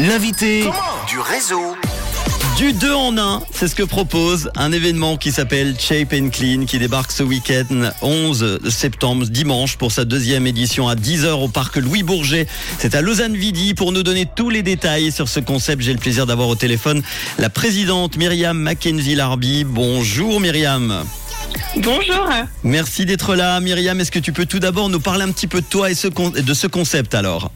[0.00, 0.64] L'invité
[1.06, 1.76] du réseau.
[2.56, 6.64] Du 2 en 1, c'est ce que propose un événement qui s'appelle Shape and Clean
[6.64, 11.76] qui débarque ce week-end 11 septembre, dimanche, pour sa deuxième édition à 10h au parc
[11.76, 12.48] Louis Bourget.
[12.80, 15.82] C'est à Lausanne-Vidi pour nous donner tous les détails sur ce concept.
[15.82, 17.04] J'ai le plaisir d'avoir au téléphone
[17.38, 19.62] la présidente Myriam Mackenzie-Larby.
[19.62, 21.04] Bonjour Myriam.
[21.76, 22.28] Bonjour.
[22.64, 23.60] Merci d'être là.
[23.60, 25.94] Myriam, est-ce que tu peux tout d'abord nous parler un petit peu de toi et
[25.94, 27.52] de ce concept alors?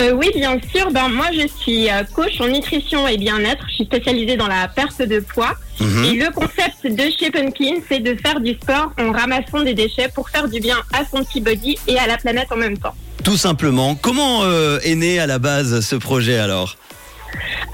[0.00, 0.90] Euh, oui, bien sûr.
[0.92, 3.64] Ben, moi, je suis euh, coach en nutrition et bien-être.
[3.68, 5.54] Je suis spécialisée dans la perte de poids.
[5.80, 6.04] Mhm.
[6.04, 9.74] Et le concept de Shape and Clean, c'est de faire du sport en ramassant des
[9.74, 12.76] déchets pour faire du bien à son petit body et à la planète en même
[12.76, 12.94] temps.
[13.24, 13.94] Tout simplement.
[13.94, 16.76] Comment euh, est né à la base ce projet alors?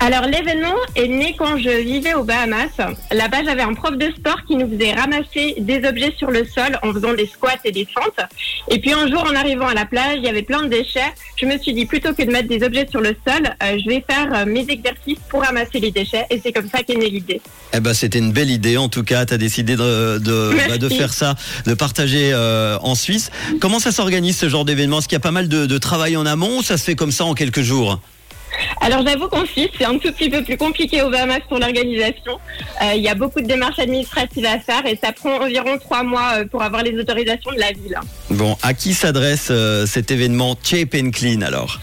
[0.00, 2.68] Alors l'événement est né quand je vivais aux Bahamas.
[3.10, 6.78] Là-bas, j'avais un prof de sport qui nous faisait ramasser des objets sur le sol
[6.82, 8.20] en faisant des squats et des fentes.
[8.70, 11.12] Et puis un jour, en arrivant à la plage, il y avait plein de déchets.
[11.36, 13.88] Je me suis dit plutôt que de mettre des objets sur le sol, euh, je
[13.88, 16.26] vais faire euh, mes exercices pour ramasser les déchets.
[16.30, 17.40] Et c'est comme ça qu'est née l'idée.
[17.72, 18.76] Eh ben, c'était une belle idée.
[18.76, 21.34] En tout cas, tu as décidé de, de, bah, faire ça,
[21.66, 23.30] de partager euh, en Suisse.
[23.60, 24.98] Comment ça s'organise ce genre d'événement?
[24.98, 26.94] Est-ce qu'il y a pas mal de, de travail en amont ou ça se fait
[26.94, 28.00] comme ça en quelques jours?
[28.80, 32.38] Alors j'avoue qu'en Suisse, c'est un tout petit peu plus compliqué au Bahamas pour l'organisation.
[32.82, 36.02] Euh, il y a beaucoup de démarches administratives à faire et ça prend environ trois
[36.02, 37.98] mois euh, pour avoir les autorisations de la ville.
[38.30, 41.78] Bon, à qui s'adresse euh, cet événement Cheap and Clean alors?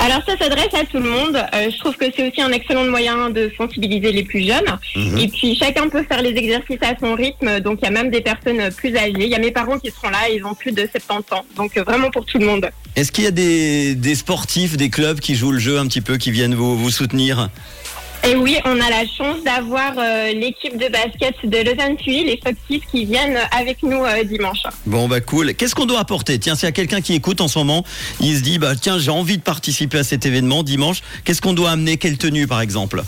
[0.00, 1.36] Alors ça s'adresse à tout le monde.
[1.36, 4.78] Euh, je trouve que c'est aussi un excellent moyen de sensibiliser les plus jeunes.
[4.96, 5.18] Mhm.
[5.18, 7.60] Et puis chacun peut faire les exercices à son rythme.
[7.60, 9.12] Donc il y a même des personnes plus âgées.
[9.16, 11.44] Il y a mes parents qui seront là, ils ont plus de 70 ans.
[11.56, 12.70] Donc euh, vraiment pour tout le monde.
[12.98, 16.00] Est-ce qu'il y a des, des, sportifs, des clubs qui jouent le jeu un petit
[16.00, 17.48] peu, qui viennent vous, vous soutenir
[18.24, 22.40] et oui, on a la chance d'avoir euh, l'équipe de basket de Lausanne Tuile, les
[22.44, 24.64] Foxys, qui viennent avec nous euh, dimanche.
[24.86, 25.54] Bon, bah cool.
[25.54, 26.36] Qu'est-ce qu'on doit apporter?
[26.40, 27.84] Tiens, s'il y a quelqu'un qui écoute en ce moment,
[28.20, 31.52] il se dit, bah tiens, j'ai envie de participer à cet événement dimanche, qu'est-ce qu'on
[31.52, 31.96] doit amener?
[31.96, 33.04] Quelle tenue, par exemple?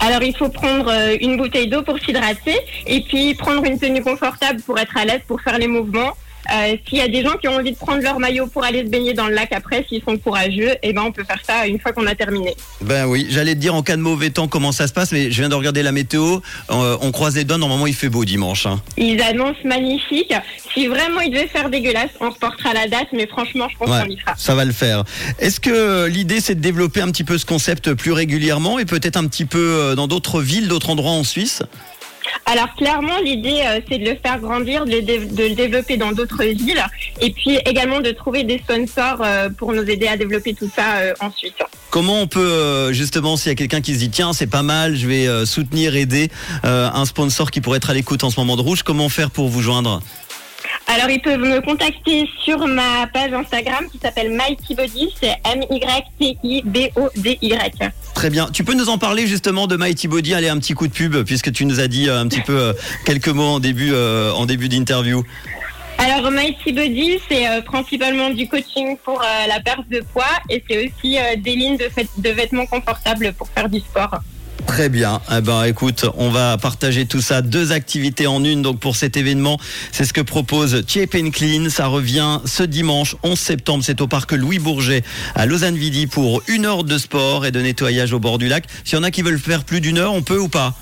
[0.00, 4.02] Alors il faut prendre euh, une bouteille d'eau pour s'hydrater et puis prendre une tenue
[4.02, 6.12] confortable pour être à l'aise pour faire les mouvements.
[6.52, 8.84] Euh, s'il y a des gens qui ont envie de prendre leur maillot pour aller
[8.84, 11.66] se baigner dans le lac après, s'ils sont courageux, eh ben on peut faire ça
[11.66, 12.54] une fois qu'on a terminé.
[12.80, 15.30] Ben oui, j'allais te dire en cas de mauvais temps comment ça se passe, mais
[15.30, 16.40] je viens de regarder la météo.
[16.70, 18.66] Euh, on croise les doigts, normalement il fait beau dimanche.
[18.66, 18.80] Hein.
[18.96, 20.34] Ils annoncent magnifique.
[20.72, 24.10] Si vraiment il devait faire dégueulasse, on reportera la date, mais franchement, je pense qu'on
[24.10, 24.34] y sera.
[24.36, 25.04] Ça va le faire.
[25.38, 29.16] Est-ce que l'idée c'est de développer un petit peu ce concept plus régulièrement et peut-être
[29.16, 31.62] un petit peu euh, dans d'autres villes, d'autres endroits en Suisse?
[32.46, 36.84] Alors clairement, l'idée, euh, c'est de le faire grandir, de, le développer dans d'autres villes,
[37.20, 40.96] et puis également de trouver des sponsors euh, pour nous aider à développer tout ça
[40.98, 41.52] euh, en Suisse.
[41.90, 44.96] Comment on peut justement, s'il y a quelqu'un qui se dit tiens c'est pas mal,
[44.96, 46.28] je vais soutenir, aider
[46.64, 49.48] un sponsor qui pourrait être à l'écoute en ce moment de rouge, comment faire pour
[49.48, 50.02] vous joindre?
[50.94, 55.12] Alors, ils peuvent me contacter sur ma page Instagram qui s'appelle Mighty Body.
[55.20, 56.72] C'est M-Y-T-I-B-O-D-Y.
[58.14, 58.48] Très bien.
[58.52, 61.24] Tu peux nous en parler justement de Mighty Body Allez, un petit coup de pub,
[61.24, 62.72] puisque tu nous as dit euh, un petit peu euh,
[63.04, 65.24] quelques mots en début, euh, en début d'interview.
[65.98, 71.18] Alors, Mighty Body, c'est principalement du coaching pour la perte de poids et c'est aussi
[71.38, 71.88] des lignes de,
[72.18, 74.20] de vêtements confortables pour faire du sport.
[74.66, 75.20] Très bien.
[75.30, 77.42] Eh ben, écoute, on va partager tout ça.
[77.42, 78.62] Deux activités en une.
[78.62, 79.58] Donc, pour cet événement,
[79.92, 81.68] c'est ce que propose Cheap Clean.
[81.70, 83.84] Ça revient ce dimanche 11 septembre.
[83.84, 85.04] C'est au parc Louis Bourget
[85.34, 88.64] à Lausanne-Vidi pour une heure de sport et de nettoyage au bord du lac.
[88.84, 90.74] S'il y en a qui veulent faire plus d'une heure, on peut ou pas?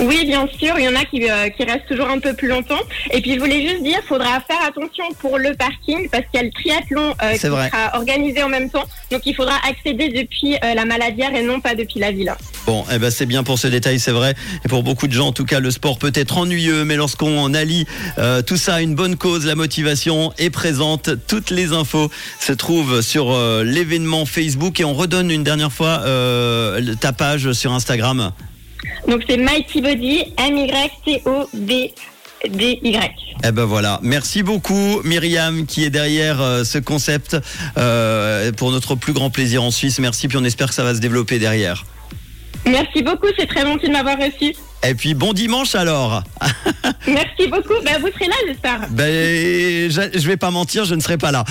[0.00, 2.48] Oui, bien sûr, il y en a qui, euh, qui restent toujours un peu plus
[2.48, 2.80] longtemps.
[3.12, 6.40] Et puis je voulais juste dire, il faudra faire attention pour le parking parce qu'il
[6.40, 8.84] y a le triathlon euh, qui sera organisé en même temps.
[9.10, 12.34] Donc il faudra accéder depuis euh, la maladière et non pas depuis la ville.
[12.66, 14.34] Bon, eh ben c'est bien pour ce détail, c'est vrai.
[14.64, 17.54] Et pour beaucoup de gens, en tout cas, le sport peut être ennuyeux, mais lorsqu'on
[17.54, 17.86] allie
[18.46, 21.10] tout ça à une bonne cause, la motivation est présente.
[21.28, 22.10] Toutes les infos
[22.40, 26.02] se trouvent sur l'événement Facebook et on redonne une dernière fois
[27.00, 28.32] ta page sur Instagram.
[29.08, 31.94] Donc c'est Mighty Body, M-Y-T-O-D.
[32.48, 33.00] D-Y.
[33.44, 37.36] Eh ben voilà, merci beaucoup Myriam qui est derrière euh, ce concept
[37.78, 39.98] euh, pour notre plus grand plaisir en Suisse.
[39.98, 41.84] Merci, puis on espère que ça va se développer derrière.
[42.66, 44.54] Merci beaucoup, c'est très gentil de m'avoir reçu.
[44.82, 46.22] Et puis bon dimanche alors.
[47.06, 47.74] Merci beaucoup.
[47.84, 48.80] Ben, vous serez là, j'espère.
[48.90, 51.44] Ben, je, je vais pas mentir, je ne serai pas là.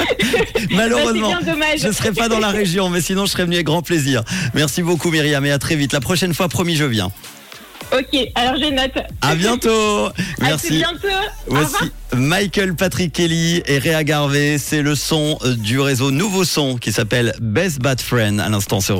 [0.70, 1.32] Malheureusement,
[1.78, 4.22] je ne serai pas dans la région, mais sinon je serai venu avec grand plaisir.
[4.54, 5.92] Merci beaucoup Myriam et à très vite.
[5.92, 7.10] La prochaine fois, promis, je viens.
[7.92, 9.04] Ok, alors je note.
[9.20, 10.10] À bientôt.
[10.40, 10.74] Merci.
[10.74, 11.08] À bientôt.
[11.48, 14.58] Voici Michael Patrick Kelly et Réa Garvey.
[14.58, 18.96] C'est le son du réseau Nouveau Son qui s'appelle Best Bad Friend à l'instant sur